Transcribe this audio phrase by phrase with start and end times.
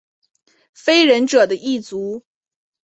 [0.73, 2.23] 非人者的一族。